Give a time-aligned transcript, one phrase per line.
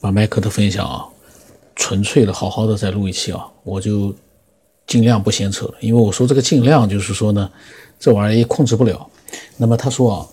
[0.00, 1.06] 把麦克的分享啊，
[1.74, 4.14] 纯粹的好好的再录一期啊，我就
[4.86, 7.50] 尽量不闲扯了，因为我说这个尽量就是说呢，
[7.98, 9.08] 这玩意儿也控制不了。
[9.56, 10.28] 那么他说啊，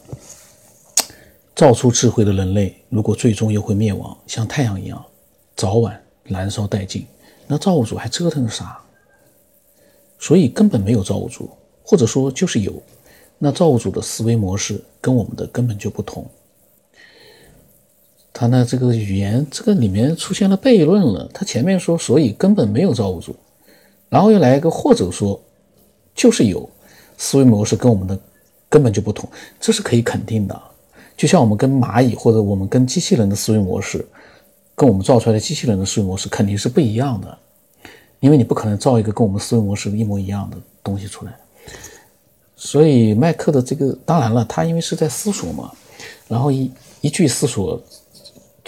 [1.55, 5.03] 造出智慧的人类，如果最终又会灭亡，像太阳一样，
[5.55, 7.05] 早晚燃烧殆尽，
[7.47, 8.79] 那造物主还折腾啥？
[10.19, 11.49] 所以根本没有造物主，
[11.83, 12.73] 或者说就是有。
[13.39, 16.25] 那造物主的思维模式跟我们的根本就不同。
[18.43, 21.29] 他呢，这个语言这个里面出现了悖论了。
[21.33, 23.33] 他前面说，所以根本没有造物主，
[24.09, 25.39] 然后又来一个或者说
[26.13, 26.69] 就是有，
[27.17, 28.19] 思维模式跟我们的
[28.67, 29.29] 根本就不同，
[29.61, 30.61] 这是可以肯定的。
[31.15, 34.05] 就像我们跟蚂蚁或者我们跟机器人的思维模式，
[34.75, 37.37] 跟我们造出来的机器人的思维模式肯定是不一样的，
[38.19, 41.33] 因为你不可能造一个跟我们思维模式一模一样的东西出来。
[42.57, 45.71] 所以麦克的这个，当然了，他因为是在思索嘛，
[46.27, 46.69] 然后一
[46.99, 47.81] 一句思索，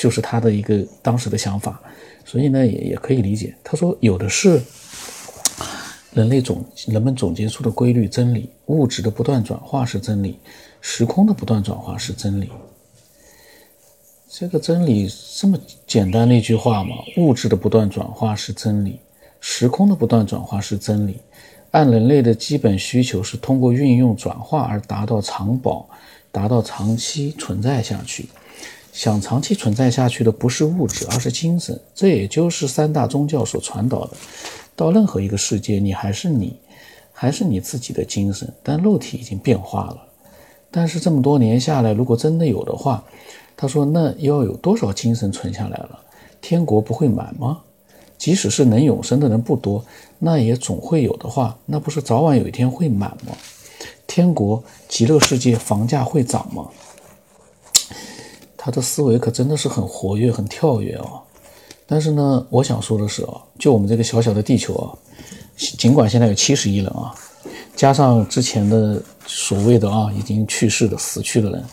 [0.05, 1.81] 就是他的一个当时的想法，
[2.23, 3.55] 所以呢也也可以理解。
[3.63, 4.61] 他说有的是
[6.13, 10.37] 人类总人们总结出的规律真理，物质的不断转化是真理，
[10.79, 12.51] 时空的不断转化是真理。
[14.29, 18.99] 这个真理这么简单的一句话嘛，物质的不断转化是真理，
[19.39, 21.17] 时空的不断转化是真理。
[21.71, 25.89] 按人类的基本需求是通过运用转化而达到长保，
[26.31, 28.29] 达到长期存在下去。
[28.95, 31.77] 想长期存在下去的不是物质，而是精神。
[31.93, 34.11] 这也就是三大宗教所传导的：
[34.73, 36.57] 到任何一个世界，你还是你，
[37.11, 39.97] 还是你自己的精神，但肉体已经变化了。
[40.71, 43.03] 但是这么多年下来，如果真的有的话，
[43.57, 45.99] 他说那要有多少精神存下来了？
[46.39, 47.59] 天国不会满吗？
[48.17, 49.83] 即使是能永生的人不多，
[50.19, 53.35] 那也总会有的话，那不是早晚有一天会满吗？
[54.07, 56.69] 天国极乐世界房价会涨吗？
[58.65, 61.21] 他的思维可真的是很活跃、很跳跃啊！
[61.85, 64.89] 但是呢，我想说的是啊，就我们这个小小的地球啊，
[65.55, 67.13] 尽管现在有七十亿人啊，
[67.75, 71.63] 加上之前的所谓的啊已经去世的、死去的人，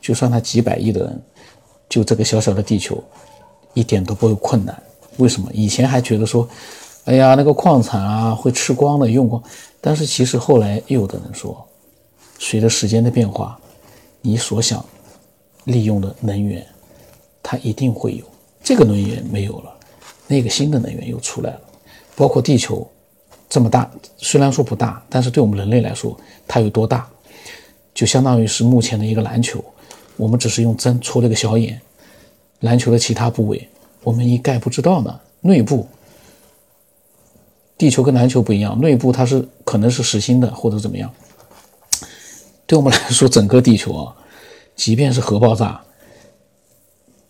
[0.00, 1.22] 就算他几百亿的人，
[1.88, 3.00] 就这个小小的地球，
[3.72, 4.76] 一点都不会困难。
[5.18, 6.48] 为什么以前还觉得说，
[7.04, 9.40] 哎呀，那个矿产啊会吃光的用光，
[9.80, 11.64] 但是其实后来又有的人说，
[12.40, 13.56] 随着时间的变化，
[14.20, 14.84] 你所想
[15.64, 16.66] 利用的能源，
[17.42, 18.24] 它一定会有
[18.62, 19.72] 这个能源没有了，
[20.26, 21.60] 那个新的能源又出来了。
[22.16, 22.88] 包括地球
[23.48, 27.08] 这么大，虽然说不大，但是对我们人类来说，它有多大？
[27.94, 29.62] 就相当于是目前的一个篮球，
[30.16, 31.80] 我们只是用针戳了个小眼，
[32.60, 33.68] 篮球的其他部位。
[34.02, 35.20] 我们一概不知道呢。
[35.40, 35.88] 内部，
[37.76, 41.10] 地球跟篮球不一样，内部它是可能是实心的或者怎么样。
[42.66, 44.16] 对我们来说，整个地球啊，
[44.80, 45.78] 即便是核爆炸，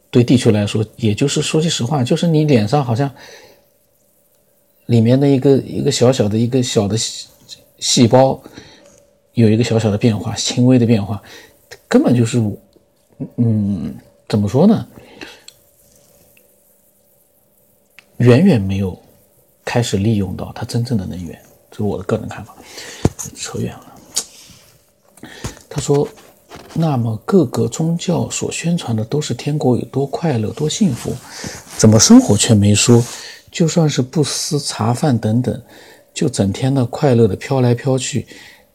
[0.08, 3.10] 对地球来说，也就是说句实话，就是你脸上好像
[4.86, 7.26] 里面的一个一个小小的一个小的细
[7.80, 8.40] 细胞
[9.32, 11.20] 有一个小小的变化，轻微的变化，
[11.88, 12.38] 根本就是，
[13.34, 13.96] 嗯，
[14.28, 14.86] 怎么说呢？
[18.18, 18.96] 远远没有
[19.64, 21.36] 开始利用到它真正的能源，
[21.68, 22.54] 这是我的个人看法。
[23.34, 23.86] 扯远了。
[25.68, 26.08] 他说
[26.74, 31.12] ：“那么各个宗教所宣传的都是天国有多快乐、多幸福，
[31.76, 33.02] 怎么生活却没说？
[33.50, 35.62] 就算是不思茶饭等等，
[36.14, 38.26] 就整天的快乐的飘来飘去，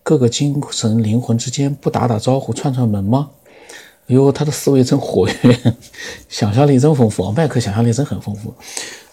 [0.03, 3.29] 各个精神灵魂之间不打打招呼、串串门吗？”
[4.07, 5.73] 哟，他的思维真活跃，
[6.29, 7.31] 想象力真丰富。
[7.31, 8.53] 麦克想象力真很丰富。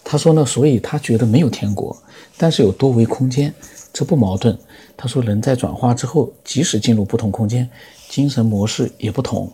[0.05, 1.97] 他说呢，所以他觉得没有天国，
[2.37, 3.55] 但是有多维空间，
[3.93, 4.59] 这不矛盾。
[4.95, 7.67] 他说，人在转化之后，即使进入不同空间，
[8.13, 9.51] 精神模式也不同。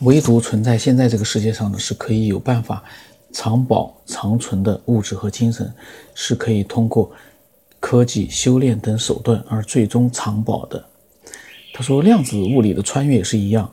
[0.00, 2.82] 唯独存在现在这个世界上的是可以有办法
[3.30, 5.70] 长保长存的物质和精神，
[6.14, 7.12] 是可以通过
[7.78, 10.82] 科技、修炼等手段而最终长保的。
[11.74, 13.70] 他说，量子物理的穿越也是一样，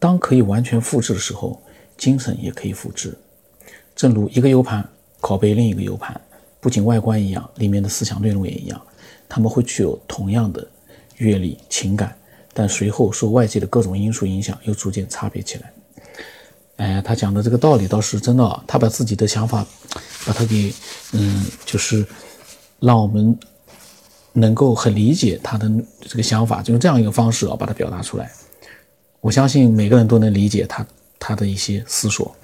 [0.00, 1.62] 当可以完全复制的时候，
[1.96, 3.16] 精神也可以复制。
[3.94, 4.84] 正如一个 U 盘
[5.20, 6.20] 拷贝另一个 U 盘，
[6.58, 8.82] 不仅外观一样，里面的思想内容也一样，
[9.28, 10.66] 他们会具有同样的
[11.18, 12.16] 阅历、情感，
[12.52, 15.72] 但随后受外界的各种因素影响，又逐渐差别起来。
[16.76, 19.66] 哎，他讲的这个道理倒是真的，他把自己的想法，
[20.26, 20.72] 把他给，
[21.12, 22.04] 嗯，就是
[22.80, 23.38] 让我们
[24.32, 25.70] 能够很理解他的
[26.00, 28.32] 这个想法，就用这样一个方式啊，把它表达出来。
[29.20, 30.84] 我相信每个人都能理解他
[31.18, 32.34] 他的一些思索。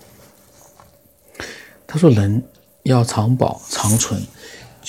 [1.87, 2.41] 他说：“人
[2.83, 4.23] 要长保长存，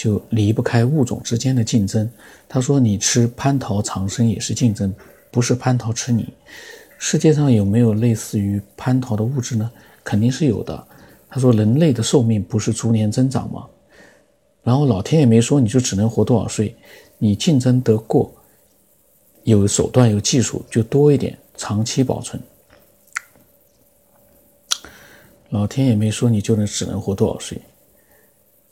[0.01, 2.09] 就离不开物种之间的竞争。”
[2.47, 4.93] 他说：“你吃蟠桃长生也是竞争，
[5.29, 6.33] 不是蟠桃吃你。
[6.97, 9.69] 世界上有没有类似于蟠桃的物质呢？
[10.01, 10.87] 肯定是有的。
[11.29, 13.67] 他说：“人类的寿命不是逐年增长吗？
[14.63, 16.73] 然后老天也没说你就只能活多少岁，
[17.17, 18.33] 你竞争得过，
[19.43, 22.41] 有手段有技术就多一点，长期保存。
[25.49, 27.59] 老天也没说你就能只能活多少岁。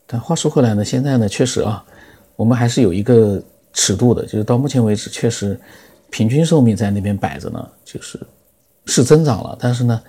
[0.07, 1.85] 但话说回来呢，现在呢，确实啊，
[2.35, 3.39] 我们还是有一个
[3.73, 5.59] 尺度的，就是到目前为止，确实。”
[6.09, 8.17] 平均寿命在那边摆着呢，就是
[8.85, 10.01] 是增长了，但是呢，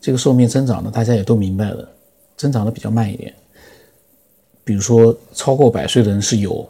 [0.00, 1.86] 这个寿命增长呢，大家也都明白了，
[2.38, 3.34] 增长的比较慢一点。
[4.64, 6.66] 比如说超过百岁的人是有，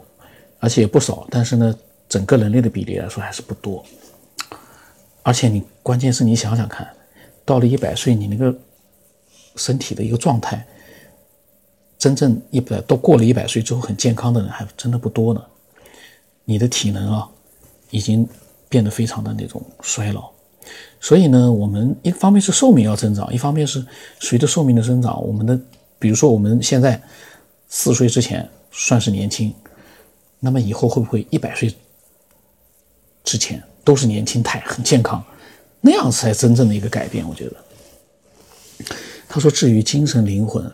[0.59, 1.73] 而且也不少，但是呢，
[2.09, 3.81] 整个人类的比例来说还是不多。
[5.21, 6.85] 而且你关键是你想想看，
[7.45, 8.53] 到了一百岁，你那个
[9.55, 10.67] 身体的一个状态，
[12.03, 15.41] 真正一百都过了一百岁之后很健康的人还真的不多呢。
[16.45, 17.29] 你的体能啊，
[17.89, 18.27] 已经。
[18.73, 20.31] 变得非常的那种衰老，
[20.99, 23.85] 所以呢，我们一方面是寿命要增长，一方面是
[24.19, 25.55] 随着寿命的增长，我们的
[25.99, 26.99] 比如说我们现在
[27.69, 29.53] 四岁之前算是年轻，
[30.39, 31.71] 那么以后会不会一百岁
[33.23, 35.23] 之前都是年轻态、很健康，
[35.79, 37.23] 那样才真正的一个改变？
[37.29, 37.55] 我觉得。
[39.29, 40.65] 他说：“至于精神灵魂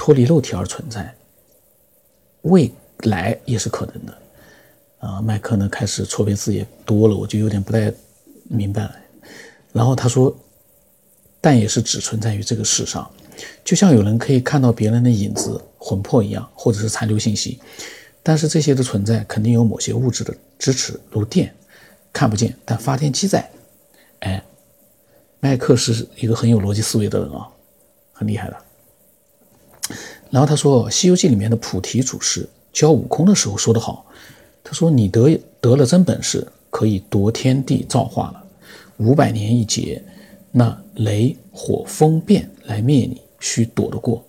[0.00, 1.14] 脱离肉体而存在，
[2.40, 4.18] 未来也是可能的。”
[5.06, 7.92] 啊，麦克呢开始错别字也多了，我就有点不太
[8.44, 8.96] 明白了。
[9.74, 10.34] 然后他说，
[11.38, 13.10] 但也是只存在于这个世上，
[13.62, 17.60] 就像有人可以看到别人的影子、魂魄一样，或者是残留信息。
[18.22, 21.54] 但是这些的存在肯定有某些物质的支持，如电，
[22.10, 23.50] 看不见，但发电机在。
[24.20, 24.42] 哎，
[25.40, 27.46] 麦克是一个很有逻辑思维的人啊，
[28.14, 28.56] 很厉害的。
[30.30, 34.06] 然后他说，《西游记》里面的菩提祖师教悟空的时候说得好。
[34.62, 38.44] 他说：“你得得了真本事，可以夺天地造化了。
[38.98, 40.04] 五百年一劫，
[40.52, 44.22] 那雷火风变来灭你，须躲得过。”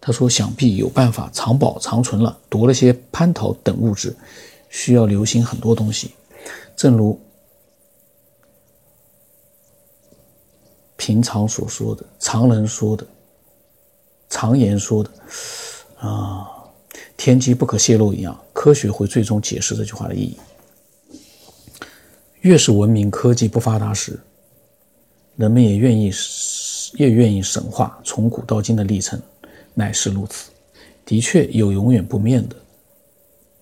[0.00, 4.16] 他说：“想必有办法藏宝藏存了，夺了些蟠桃等物质，
[4.70, 6.12] 需要留心很多东西。
[6.74, 7.20] 正如
[10.96, 13.06] 平常所说的，常人说的，
[14.38, 15.10] 常言说的，
[15.98, 16.46] 啊。”
[17.16, 20.36] 天机不可泄露一样，科学会最终解释这句话的意义。
[22.42, 24.16] 越是文明科技不发达时，
[25.34, 26.12] 人们也愿意
[26.94, 29.20] 越愿意神话从古到今的历程，
[29.74, 30.50] 乃是如此。
[31.04, 32.54] 的确有永远不灭的，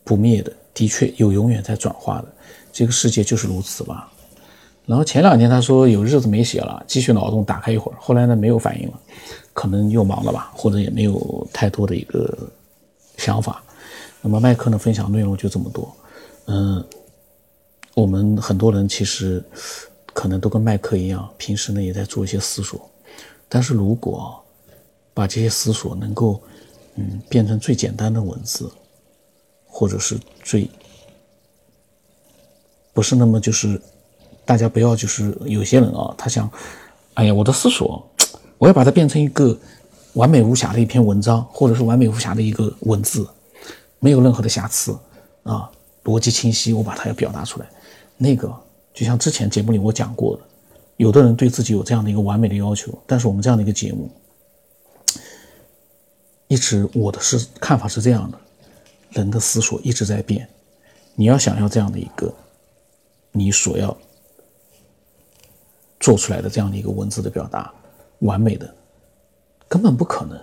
[0.04, 2.28] 不灭的，的确有永远在转化的。
[2.70, 4.12] 这个世界就是如此吧。
[4.86, 9.00] 然后前两天他说有日子没写了，继续脑洞打开一会儿，后来呢没有反应了，
[9.52, 12.36] 可能又忙了吧，或者也没有太多的一个。
[13.18, 13.64] 想法，
[14.20, 14.76] 那么麦克呢？
[14.76, 15.90] 分享内容就这么多。
[16.48, 16.84] 嗯，
[17.94, 19.42] 我们很多人其实
[20.12, 22.90] 可能都跟麦克一样，平时呢也在做一些思索。
[23.48, 24.38] 但是如果
[25.14, 26.38] 把这些思索能够
[26.96, 28.70] 嗯变成最简单的文字，
[29.64, 30.70] 或者是最
[32.92, 33.80] 不是那么就是
[34.46, 36.50] 大家不要就是有些人啊，他想，
[37.12, 38.02] 哎呀，我的思索，
[38.56, 39.54] 我要把它变成一个。
[40.16, 43.28] 完美无瑕的一篇文章，或者是完美无瑕的一个文字，
[43.98, 44.98] 没有任何的瑕疵
[45.42, 45.70] 啊，
[46.04, 47.66] 逻辑清晰，我把它要表达出来。
[48.16, 48.50] 那个
[48.94, 50.42] 就像之前节目里我讲过的，
[50.96, 54.10] 有的人对自己有这样的一个完美的要求，但是我们这样的一个节目，
[56.48, 58.38] 一直我的是看法是这样的：
[59.10, 60.48] 人的思索一直在变，
[61.14, 62.32] 你要想要这样的一个
[63.32, 63.94] 你所要
[66.00, 67.72] 做出来的这样的一个文字的表达，
[68.20, 68.72] 完美的。
[69.68, 70.38] 根本不可能，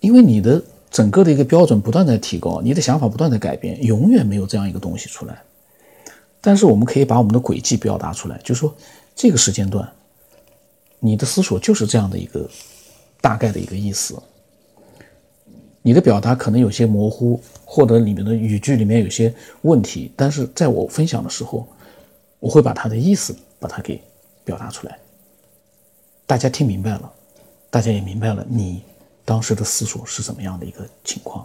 [0.00, 5.42] 因为你的整个的一个标准不断在提高，你的想法不断在改变，永远没有这样一个东西出来。
[6.42, 8.76] 但是我们可以把我们的轨迹表达出来，就说
[9.14, 9.90] 这个时间段，
[11.00, 12.46] 你的思索就是这样的一个
[13.22, 14.22] 大概的一个意思。
[15.80, 21.66] 你的表达可能有些模糊，或者里面的语句里面有些问题，但是在我分享的时候，
[22.44, 23.98] 我会把它的意思把它给
[24.44, 24.98] 表达出来。
[26.26, 27.10] 大家听明白了，
[27.70, 28.82] 大家也明白了你
[29.24, 31.42] 当时的思索是怎么样的一个情况。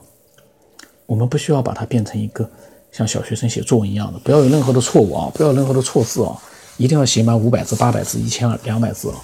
[1.06, 2.48] 我们不需要把它变成一个
[2.92, 6.38] 像小学生写作文一样的，不要有任何的错误啊，不要有任何的错字啊，
[6.76, 9.24] 一定要写满五百字、八百字、一千二、两百字啊，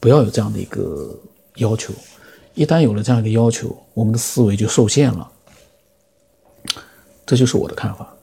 [0.00, 1.18] 不要有这样的一个
[1.54, 1.94] 要求。
[2.52, 5.32] 一旦有了这样一个要求，我们的思维就受限了。
[7.24, 8.13] 这就是我的看法，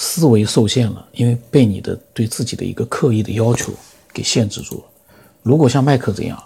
[0.00, 3.72] 思维受限了，因为被你的对自己的一个刻意的要求
[4.14, 4.84] 给限制住了。
[5.42, 6.40] 如果像麦克这样，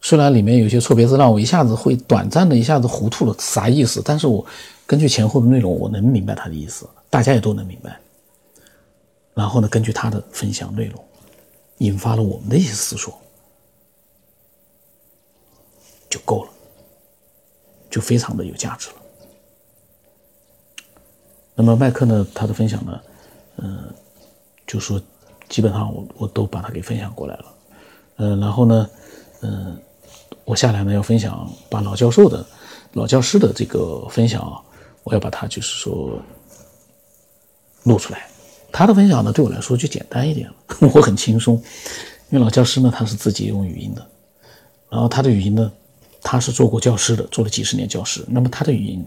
[0.00, 4.00] 虽然里面有些错别字让我一下子会短暂的一下子糊涂了，啥意思？
[4.04, 4.46] 但是我
[4.86, 7.98] 根据前后的内容，我能明白他的意思，大家也都能明白。
[9.34, 11.04] 然后呢，根据他的分享内容，
[11.78, 13.12] 引发了我们的一些思索，
[16.08, 16.50] 就够了，
[17.90, 18.99] 就非常的有价值了。
[21.62, 23.00] 那么麦克呢，他的分享呢，
[23.58, 23.84] 嗯，
[24.66, 25.00] 就说
[25.48, 27.44] 基本上我我都把它给分享过来了，
[28.16, 28.90] 嗯，然后呢，
[29.42, 29.76] 嗯，
[30.44, 32.44] 我下来呢要分享把老教授的。
[32.94, 34.64] 老教师的这个分享，
[35.04, 36.18] 我要把它就是说
[37.84, 38.26] 录出来。
[38.72, 40.54] 他的分享呢，对我来说就简单一点了，
[40.94, 41.54] 我很轻松。
[42.30, 44.06] 因为老教师呢，他是自己用语音的，
[44.88, 45.70] 然后他的语音呢，
[46.22, 48.24] 他是做过教师的，做了几十年教师。
[48.28, 49.04] 那么他的语音，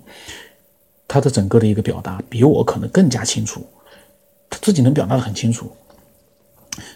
[1.13, 3.63] 他的整个的一个表达比我可能更加清楚，
[4.49, 5.71] 他自己能表达的很清楚。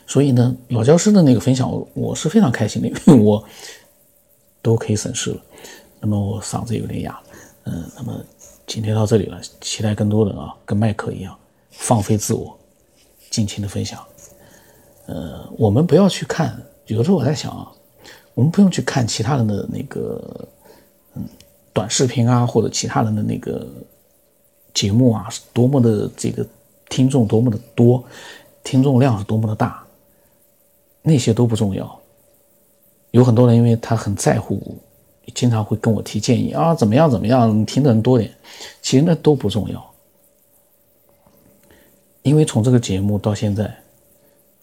[0.08, 3.46] 所以呢，老教师的那个分享，我我是非常开心的，因为我
[4.64, 5.40] 都可以省事了。
[6.00, 7.20] 那么我嗓子有点哑，
[7.66, 8.20] 嗯，那么
[8.66, 11.38] 今天到这里了，期待更多人啊，跟麦克一样
[11.70, 12.58] 放飞自我，
[13.30, 14.04] 尽情的分享。
[15.06, 17.72] 呃，我们不要去看，有的时候我在想啊，
[18.34, 20.48] 我们不用去看其他人的那个
[21.14, 21.24] 嗯
[21.72, 23.68] 短视频啊，或者其他人的那个
[24.78, 26.46] 节目啊，是多么的这个
[26.88, 28.04] 听众多么的多，
[28.64, 29.84] 听众量是多么的大，
[31.02, 32.00] 那些都不重要。
[33.10, 34.78] 有很多人因为他很在乎。
[35.36, 38.34] 经常会跟我提建议啊，怎么样怎么样，听的人多点，
[38.82, 39.94] 其实那都不重要，
[42.22, 43.78] 因为从这个节目到现在，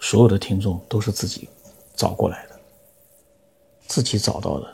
[0.01, 1.47] 所有的听众都是自己
[1.95, 2.59] 找过来的，
[3.87, 4.67] 自己找到的，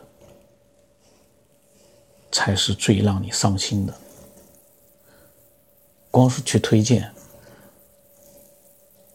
[2.30, 3.92] 才是最让你伤心的。
[6.10, 7.10] 光是去推荐，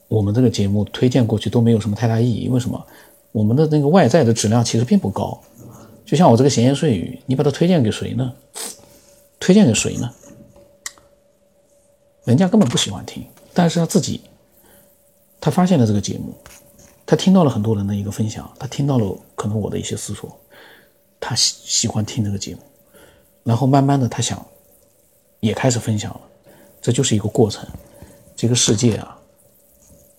[0.07, 2.85] 我们这个节目推荐过去都没有什么太大意义，为什么？
[3.31, 5.41] 我们的那个外在的质量其实并不高。
[6.05, 8.33] 就像我这个闲言碎语，你把它推荐给谁呢？
[9.39, 10.09] 推荐给谁呢？
[12.23, 14.21] 人家根本不喜欢听，但是他自己，
[15.41, 16.33] 他发现了这个节目，
[17.05, 20.39] 他听到了很多人的一个分享，他听到了可能我的一些思索，
[21.19, 22.61] 他喜喜欢听这个节目，
[23.43, 24.43] 然后慢慢的他想，
[25.39, 26.21] 也开始分享了，
[26.85, 27.67] 这就是一个过程。
[28.35, 29.17] 这个世界啊，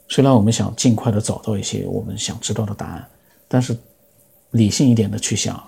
[0.09, 3.09] 虽然我们想尽快的找到一些我们想知道的答案，
[3.47, 3.77] 但是
[4.51, 5.63] 理性一点的去想。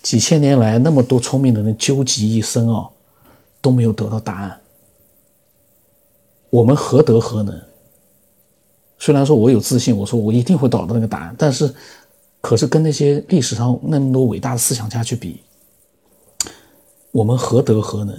[0.00, 2.88] 几千年来，那么多聪明的人究极一生啊，
[3.60, 4.60] 都没有得到答案。
[6.48, 7.60] 我们何德何能？
[9.00, 11.74] 虽然说我有自信，我说我一定会找到那个答案，但是，
[12.40, 15.42] 可是跟那些历史上那么多伟大的思想家去比，
[17.10, 18.16] 我们何德何能，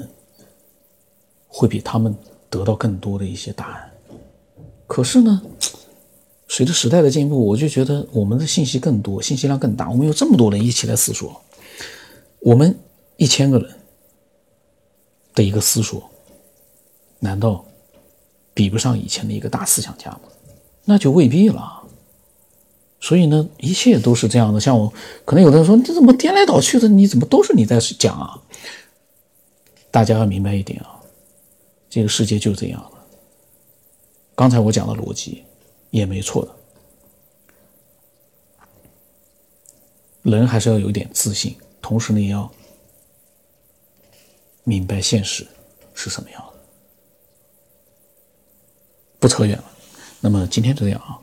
[1.64, 2.14] 会比他们
[2.50, 3.90] 得到更多的一些答案？
[4.86, 5.42] 可是呢，
[6.50, 11.42] 随着时代的进步，我就觉得我们的信息更多，信息量更大，我们有这么多人一起来思索。
[12.42, 12.78] 我们
[13.16, 13.74] 一千个人
[15.34, 16.04] 的一个思索，
[17.20, 17.64] 难道
[18.54, 20.20] 比不上以前的一个大思想家吗？
[20.84, 21.82] 那就未必了。
[23.00, 24.60] 所以呢，一切都是这样的。
[24.60, 24.92] 像我，
[25.24, 26.90] 可能有的人说：“你怎么颠来倒去的？
[26.90, 28.38] 你怎么都是你在讲啊？”
[29.90, 30.93] 大家要明白一点啊，
[31.94, 33.06] 这个世界就这样了。
[34.34, 35.44] 刚才我讲的逻辑
[35.92, 36.56] 也没错的，
[40.24, 41.56] 人还是要有点自信。
[41.84, 42.52] 同时呢，也要
[44.64, 45.46] 明白现实
[45.94, 46.54] 是什么样的。
[49.20, 49.72] 不扯远了，
[50.20, 51.22] 那么今天就这样啊。